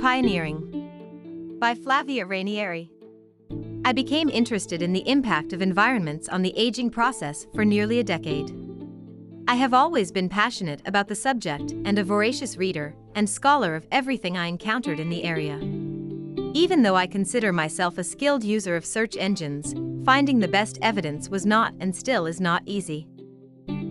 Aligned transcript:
Pioneering 0.00 1.58
by 1.60 1.74
Flavia 1.74 2.24
Ranieri. 2.24 2.90
I 3.84 3.92
became 3.92 4.30
interested 4.30 4.80
in 4.80 4.94
the 4.94 5.06
impact 5.06 5.52
of 5.52 5.60
environments 5.60 6.26
on 6.26 6.40
the 6.40 6.54
aging 6.56 6.88
process 6.88 7.46
for 7.54 7.66
nearly 7.66 7.98
a 7.98 8.04
decade. 8.04 8.50
I 9.46 9.56
have 9.56 9.74
always 9.74 10.10
been 10.10 10.30
passionate 10.30 10.80
about 10.86 11.06
the 11.06 11.14
subject 11.14 11.72
and 11.84 11.98
a 11.98 12.04
voracious 12.04 12.56
reader 12.56 12.94
and 13.14 13.28
scholar 13.28 13.74
of 13.74 13.86
everything 13.92 14.38
I 14.38 14.46
encountered 14.46 15.00
in 15.00 15.10
the 15.10 15.22
area. 15.22 15.58
Even 16.54 16.82
though 16.82 16.96
I 16.96 17.06
consider 17.06 17.52
myself 17.52 17.98
a 17.98 18.04
skilled 18.04 18.42
user 18.42 18.76
of 18.76 18.86
search 18.86 19.18
engines, 19.18 19.74
finding 20.06 20.38
the 20.38 20.48
best 20.48 20.78
evidence 20.80 21.28
was 21.28 21.44
not 21.44 21.74
and 21.78 21.94
still 21.94 22.24
is 22.24 22.40
not 22.40 22.62
easy. 22.64 23.06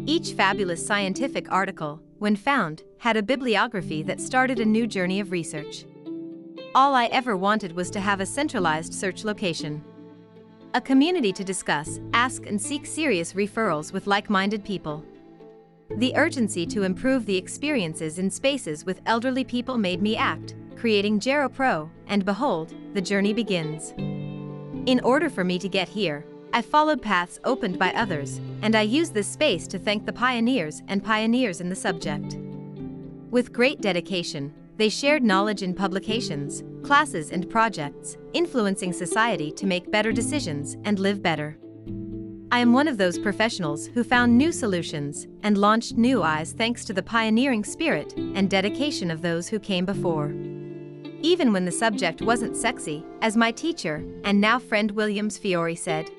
Each 0.08 0.34
fabulous 0.34 0.84
scientific 0.84 1.52
article, 1.52 2.02
when 2.18 2.36
found, 2.36 2.82
had 2.98 3.16
a 3.16 3.22
bibliography 3.22 4.02
that 4.04 4.20
started 4.20 4.60
a 4.60 4.66
new 4.66 4.88
journey 4.88 5.20
of 5.20 5.32
research. 5.32 5.86
All 6.76 6.94
I 6.94 7.08
ever 7.08 7.36
wanted 7.36 7.76
was 7.76 7.90
to 7.90 8.00
have 8.00 8.20
a 8.20 8.26
centralized 8.28 8.94
search 8.94 9.24
location. 9.24 9.84
A 10.76 10.82
community 10.82 11.34
to 11.34 11.44
discuss, 11.44 12.00
ask, 12.14 12.46
and 12.46 12.62
seek 12.62 12.86
serious 12.86 13.34
referrals 13.34 13.92
with 13.92 14.06
like 14.06 14.30
minded 14.30 14.64
people. 14.64 15.04
The 15.90 16.16
urgency 16.16 16.68
to 16.68 16.84
improve 16.84 17.26
the 17.26 17.36
experiences 17.36 18.20
in 18.20 18.30
spaces 18.30 18.86
with 18.86 19.02
elderly 19.08 19.44
people 19.44 19.80
made 19.80 20.04
me 20.04 20.16
act, 20.16 20.54
creating 20.76 21.20
Gero 21.20 21.50
Pro, 21.50 21.90
and 22.06 22.24
behold, 22.24 22.76
the 22.94 23.02
journey 23.02 23.34
begins. 23.34 23.96
In 24.88 25.00
order 25.04 25.32
for 25.32 25.44
me 25.44 25.58
to 25.58 25.68
get 25.68 25.90
here, 25.90 26.24
I 26.54 26.62
followed 26.62 27.02
paths 27.02 27.40
opened 27.46 27.80
by 27.80 27.94
others, 27.94 28.40
and 28.62 28.76
I 28.76 28.82
use 28.82 29.10
this 29.10 29.28
space 29.28 29.68
to 29.70 29.80
thank 29.80 30.06
the 30.06 30.14
pioneers 30.14 30.84
and 30.88 31.04
pioneers 31.04 31.62
in 31.62 31.70
the 31.70 31.76
subject. 31.76 32.38
With 33.32 33.54
great 33.54 33.82
dedication, 33.82 34.54
they 34.80 34.88
shared 34.88 35.22
knowledge 35.22 35.62
in 35.62 35.76
publications, 35.76 36.64
classes, 36.84 37.32
and 37.32 37.50
projects, 37.50 38.16
influencing 38.32 38.94
society 38.94 39.52
to 39.52 39.68
make 39.68 39.92
better 39.92 40.14
decisions 40.14 40.78
and 40.86 41.00
live 41.00 41.22
better. 41.22 41.58
I 42.50 42.60
am 42.60 42.72
one 42.72 42.88
of 42.88 42.98
those 42.98 43.20
professionals 43.20 43.88
who 43.88 44.06
found 44.06 44.38
new 44.38 44.54
solutions 44.54 45.28
and 45.44 45.58
launched 45.58 45.98
new 45.98 46.24
eyes 46.24 46.54
thanks 46.54 46.86
to 46.86 46.94
the 46.94 47.04
pioneering 47.04 47.66
spirit 47.66 48.14
and 48.16 48.50
dedication 48.50 49.12
of 49.12 49.22
those 49.22 49.50
who 49.50 49.60
came 49.60 49.86
before. 49.86 50.34
Even 51.22 51.52
when 51.52 51.66
the 51.66 51.72
subject 51.74 52.22
wasn't 52.22 52.56
sexy, 52.56 53.04
as 53.22 53.36
my 53.36 53.52
teacher 53.52 54.02
and 54.24 54.40
now 54.40 54.58
friend 54.58 54.92
Williams 54.92 55.38
Fiore 55.38 55.76
said, 55.76 56.10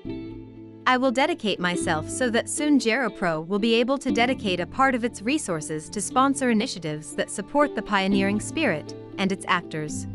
I 0.91 0.97
will 0.97 1.13
dedicate 1.13 1.61
myself 1.61 2.11
so 2.11 2.31
that 2.31 2.51
soon 2.51 2.81
GeroPro 2.81 3.47
will 3.47 3.61
be 3.61 3.77
able 3.77 3.97
to 3.99 4.11
dedicate 4.11 4.59
a 4.59 4.67
part 4.67 4.97
of 4.97 5.05
its 5.05 5.23
resources 5.23 5.89
to 5.89 6.01
sponsor 6.01 6.51
initiatives 6.51 7.15
that 7.15 7.31
support 7.31 7.77
the 7.77 7.83
pioneering 7.83 8.41
spirit 8.41 8.97
and 9.17 9.31
its 9.31 9.45
actors. 9.47 10.09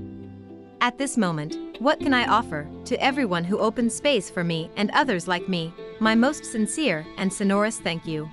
At 0.81 0.97
this 0.97 1.15
moment, 1.15 1.79
what 1.79 2.01
can 2.01 2.13
I 2.13 2.27
offer 2.27 2.67
to 2.83 3.01
everyone 3.01 3.45
who 3.45 3.57
opens 3.57 3.95
space 3.95 4.29
for 4.29 4.43
me 4.43 4.69
and 4.75 4.91
others 4.91 5.29
like 5.29 5.47
me? 5.47 5.73
My 6.01 6.13
most 6.13 6.43
sincere 6.43 7.07
and 7.17 7.31
sonorous 7.31 7.79
thank 7.79 8.05
you. 8.05 8.29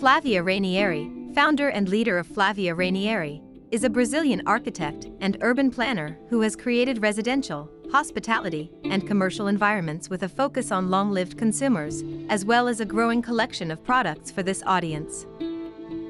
Flavia 0.00 0.42
Ranieri, 0.42 1.08
founder 1.32 1.68
and 1.68 1.88
leader 1.88 2.18
of 2.18 2.26
Flavia 2.26 2.74
Ranieri, 2.74 3.40
is 3.70 3.84
a 3.84 3.90
Brazilian 3.90 4.42
architect 4.46 5.06
and 5.20 5.38
urban 5.42 5.70
planner 5.70 6.18
who 6.28 6.40
has 6.40 6.56
created 6.56 7.02
residential, 7.02 7.70
hospitality, 7.90 8.70
and 8.84 9.06
commercial 9.06 9.46
environments 9.46 10.10
with 10.10 10.22
a 10.22 10.28
focus 10.28 10.72
on 10.72 10.90
long 10.90 11.10
lived 11.10 11.36
consumers, 11.38 12.02
as 12.28 12.44
well 12.44 12.68
as 12.68 12.80
a 12.80 12.84
growing 12.84 13.22
collection 13.22 13.70
of 13.70 13.84
products 13.84 14.30
for 14.30 14.42
this 14.42 14.62
audience. 14.64 15.26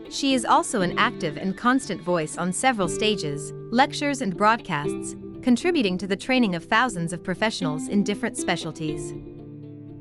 She 0.09 0.35
is 0.35 0.45
also 0.45 0.83
an 0.83 0.99
active 0.99 1.37
and 1.37 1.57
constant 1.57 2.01
voice 2.01 2.37
on 2.39 2.53
several 2.53 2.89
stages, 2.89 3.53
lectures, 3.71 4.23
and 4.23 4.37
broadcasts, 4.37 5.17
contributing 5.43 5.99
to 5.99 6.07
the 6.07 6.17
training 6.17 6.55
of 6.55 6.65
thousands 6.65 7.13
of 7.13 7.23
professionals 7.23 7.89
in 7.89 8.05
different 8.05 8.37
specialties. 8.37 9.15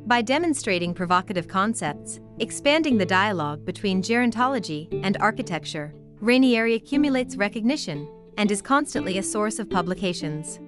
By 0.08 0.22
demonstrating 0.22 0.94
provocative 0.94 1.48
concepts, 1.48 2.20
expanding 2.40 2.98
the 2.98 3.06
dialogue 3.06 3.66
between 3.66 4.04
gerontology 4.04 4.88
and 5.04 5.18
architecture, 5.18 5.94
Ranieri 6.20 6.76
accumulates 6.76 7.36
recognition 7.36 8.08
and 8.38 8.52
is 8.52 8.62
constantly 8.62 9.18
a 9.18 9.24
source 9.24 9.60
of 9.60 9.70
publications. 9.70 10.60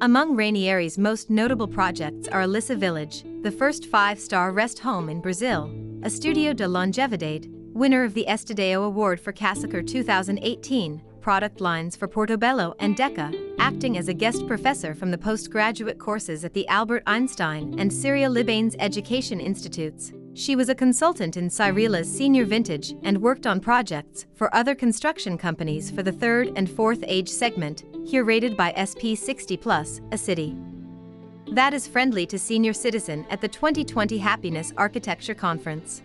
Among 0.00 0.36
Ranieri's 0.36 0.98
most 0.98 1.30
notable 1.30 1.68
projects 1.68 2.26
are 2.28 2.42
Alissa 2.42 2.76
Village, 2.76 3.24
the 3.42 3.50
first 3.50 3.86
five-star 3.86 4.50
rest 4.50 4.80
home 4.80 5.08
in 5.08 5.20
Brazil, 5.20 5.72
a 6.02 6.10
Studio 6.10 6.52
de 6.52 6.64
Longevidade, 6.64 7.48
winner 7.72 8.02
of 8.02 8.12
the 8.12 8.26
Estudeo 8.28 8.84
Award 8.84 9.20
for 9.20 9.32
Casacor 9.32 9.86
2018, 9.86 11.00
product 11.20 11.60
lines 11.60 11.94
for 11.94 12.08
Portobello 12.08 12.74
and 12.80 12.96
Deca, 12.96 13.54
acting 13.60 13.96
as 13.96 14.08
a 14.08 14.14
guest 14.14 14.46
professor 14.48 14.94
from 14.94 15.12
the 15.12 15.18
postgraduate 15.18 15.98
courses 15.98 16.44
at 16.44 16.54
the 16.54 16.66
Albert 16.66 17.04
Einstein 17.06 17.78
and 17.78 17.90
Sírio-Libanês 17.90 18.74
Education 18.80 19.38
Institutes. 19.38 20.12
She 20.36 20.56
was 20.56 20.68
a 20.68 20.74
consultant 20.74 21.36
in 21.36 21.48
Cyrela's 21.48 22.12
senior 22.12 22.44
vintage 22.44 22.96
and 23.04 23.22
worked 23.22 23.46
on 23.46 23.60
projects 23.60 24.26
for 24.34 24.52
other 24.52 24.74
construction 24.74 25.38
companies 25.38 25.92
for 25.92 26.02
the 26.02 26.10
third 26.10 26.50
and 26.56 26.68
fourth 26.68 27.04
age 27.06 27.28
segment, 27.28 27.84
here 28.04 28.24
rated 28.24 28.56
by 28.56 28.74
SP 28.74 29.14
60 29.14 29.56
Plus, 29.56 30.00
a 30.10 30.18
city. 30.18 30.56
That 31.52 31.72
is 31.72 31.86
friendly 31.86 32.26
to 32.26 32.38
senior 32.38 32.72
citizen 32.72 33.24
at 33.30 33.40
the 33.40 33.46
2020 33.46 34.18
Happiness 34.18 34.72
Architecture 34.76 35.34
Conference. 35.34 36.02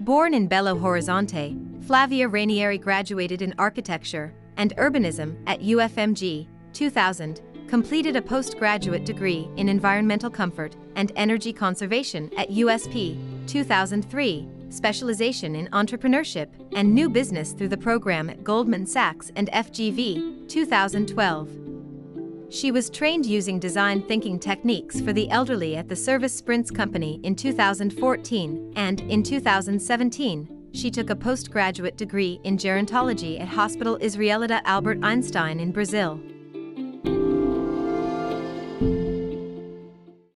Born 0.00 0.34
in 0.34 0.48
Belo 0.48 0.80
Horizonte, 0.80 1.84
Flavia 1.86 2.26
Ranieri 2.26 2.78
graduated 2.78 3.42
in 3.42 3.54
architecture 3.58 4.34
and 4.56 4.74
urbanism 4.76 5.40
at 5.46 5.60
UFMG 5.60 6.48
2000, 6.72 7.42
completed 7.70 8.16
a 8.16 8.20
postgraduate 8.20 9.04
degree 9.04 9.48
in 9.56 9.68
environmental 9.68 10.28
comfort 10.28 10.74
and 10.96 11.12
energy 11.14 11.52
conservation 11.52 12.28
at 12.36 12.50
USP 12.50 13.16
2003, 13.46 14.48
specialization 14.70 15.54
in 15.54 15.68
entrepreneurship 15.68 16.48
and 16.74 16.92
new 16.92 17.08
business 17.08 17.52
through 17.52 17.68
the 17.68 17.76
program 17.76 18.28
at 18.28 18.42
Goldman 18.42 18.86
Sachs 18.86 19.30
and 19.36 19.48
FGV 19.52 20.48
2012. 20.48 21.48
She 22.52 22.72
was 22.72 22.90
trained 22.90 23.24
using 23.24 23.60
design 23.60 24.02
thinking 24.02 24.40
techniques 24.40 25.00
for 25.00 25.12
the 25.12 25.30
elderly 25.30 25.76
at 25.76 25.88
the 25.88 25.94
Service 25.94 26.34
Sprints 26.34 26.72
Company 26.72 27.20
in 27.22 27.36
2014, 27.36 28.72
and 28.74 29.00
in 29.02 29.22
2017, 29.22 30.70
she 30.72 30.90
took 30.90 31.10
a 31.10 31.14
postgraduate 31.14 31.96
degree 31.96 32.40
in 32.42 32.56
gerontology 32.56 33.40
at 33.40 33.46
Hospital 33.46 33.96
Israelita 33.98 34.60
Albert 34.64 34.98
Einstein 35.04 35.60
in 35.60 35.70
Brazil. 35.70 36.20